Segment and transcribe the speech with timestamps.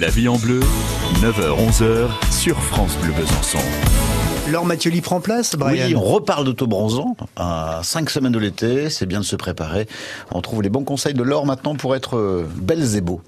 [0.00, 0.60] La vie en bleu,
[1.22, 3.58] 9h-11h sur France Bleu Besançon.
[4.48, 7.16] Laure Mathieu prend place, Brian Oui, on reparle d'autobronzant.
[7.34, 9.88] À cinq semaines de l'été, c'est bien de se préparer.
[10.30, 13.20] On trouve les bons conseils de Laure maintenant pour être euh, belles et beaux.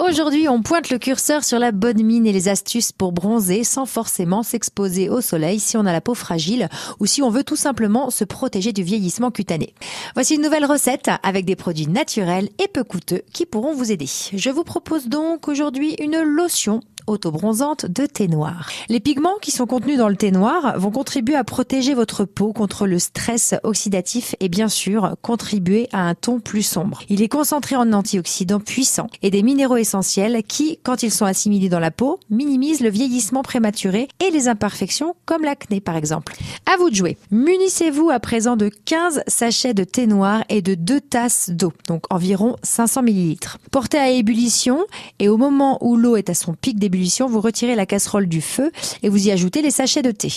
[0.00, 3.86] Aujourd'hui, on pointe le curseur sur la bonne mine et les astuces pour bronzer sans
[3.86, 6.68] forcément s'exposer au soleil si on a la peau fragile
[6.98, 9.72] ou si on veut tout simplement se protéger du vieillissement cutané.
[10.14, 14.08] Voici une nouvelle recette avec des produits naturels et peu coûteux qui pourront vous aider.
[14.34, 18.70] Je vous propose donc aujourd'hui une lotion autobronzante de thé noir.
[18.88, 22.52] Les pigments qui sont contenus dans le thé noir vont contribuer à protéger votre peau
[22.52, 27.02] contre le stress oxydatif et bien sûr contribuer à un ton plus sombre.
[27.08, 31.68] Il est concentré en antioxydants puissants et des minéraux essentiels qui, quand ils sont assimilés
[31.68, 36.34] dans la peau, minimisent le vieillissement prématuré et les imperfections comme l'acné par exemple.
[36.72, 37.16] À vous de jouer.
[37.30, 42.04] Munissez-vous à présent de 15 sachets de thé noir et de 2 tasses d'eau, donc
[42.10, 43.36] environ 500 ml.
[43.70, 44.84] Portez à ébullition
[45.18, 46.93] et au moment où l'eau est à son pic d'ébullition,
[47.28, 48.70] vous retirez la casserole du feu
[49.02, 50.32] et vous y ajoutez les sachets de thé.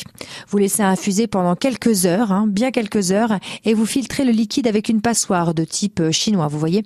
[0.50, 4.68] Vous laissez infuser pendant quelques heures, hein, bien quelques heures, et vous filtrez le liquide
[4.68, 6.84] avec une passoire de type euh, chinois, vous voyez.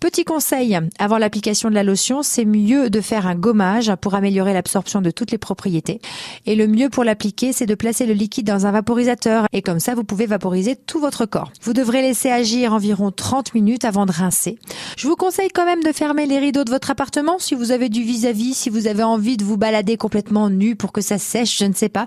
[0.00, 4.52] Petit conseil, avant l'application de la lotion, c'est mieux de faire un gommage pour améliorer
[4.52, 6.00] l'absorption de toutes les propriétés.
[6.46, 9.80] Et le mieux pour l'appliquer, c'est de placer le liquide dans un vaporisateur et comme
[9.80, 11.50] ça, vous pouvez vaporiser tout votre corps.
[11.62, 14.58] Vous devrez laisser agir environ 30 minutes avant de rincer.
[14.96, 17.88] Je vous conseille quand même de fermer les rideaux de votre appartement si vous avez
[17.88, 21.58] du vis-à-vis, si vous avez envie de vous balader complètement nu pour que ça sèche,
[21.58, 22.06] je ne sais pas.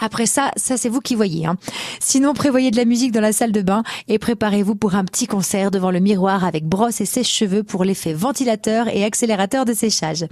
[0.00, 1.46] Après ça, ça c'est vous qui voyez.
[1.46, 1.56] Hein.
[2.00, 5.26] Sinon, prévoyez de la musique dans la salle de bain et préparez-vous pour un petit
[5.26, 10.26] concert devant le miroir avec brosse et sèche-cheveux pour l'effet ventilateur et accélérateur de séchage.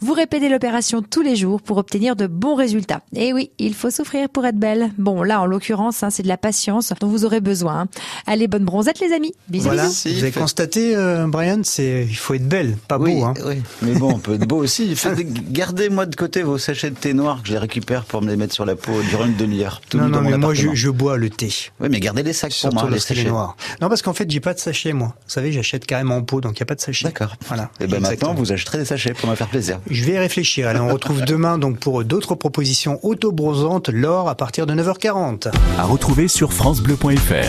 [0.00, 3.02] Vous répétez l'opération tous les jours pour obtenir de bons résultats.
[3.14, 4.92] Et oui, il faut souffrir pour être belle.
[4.98, 7.80] Bon, là, en l'occurrence, hein, c'est de la patience dont vous aurez besoin.
[7.80, 7.88] Hein.
[8.26, 9.32] Allez, bonne bronzette les amis.
[9.48, 9.64] Bisous.
[9.64, 9.88] Voilà.
[9.88, 13.24] Vous avez constaté, euh, Brian, c'est il faut être belle, pas beau.
[13.24, 13.34] Hein.
[13.44, 14.94] Oui, mais bon, on peut être beau aussi.
[15.58, 18.36] Gardez-moi de côté vos sachets de thé noir que je les récupère pour me les
[18.36, 19.80] mettre sur la peau durant une demi-heure.
[19.92, 21.52] Non, non, mais moi je, bois le thé.
[21.80, 23.24] Oui, mais gardez les sacs pour moi, les sachets.
[23.24, 23.56] noirs.
[23.80, 25.16] Non, parce qu'en fait, j'ai pas de sachet, moi.
[25.24, 27.06] Vous savez, j'achète carrément en pot, donc il n'y a pas de sachet.
[27.06, 27.34] D'accord.
[27.48, 27.70] Voilà.
[27.80, 29.80] Et ben maintenant, vous achèterez des sachets pour me faire plaisir.
[29.90, 30.68] Je vais y réfléchir.
[30.68, 35.50] Allez, on retrouve demain donc pour d'autres propositions auto-brosantes, l'or à partir de 9h40.
[35.76, 37.46] À retrouver sur FranceBleu.fr.